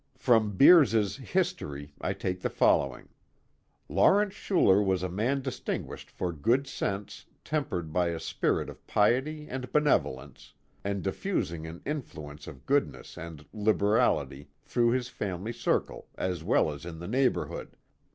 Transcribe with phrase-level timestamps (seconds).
[0.15, 3.09] Frum Becrs's History I take the following;
[3.87, 8.83] Lawrence Schulfr was a man distinguished for <;ood sense, tem pered hy a s|)irii of
[8.87, 15.53] |iicl> and benevolence, and diffusinjj jn inrh: ence of goodness and liberality through his family
[15.53, 17.75] circle as well as ill the neighborhood.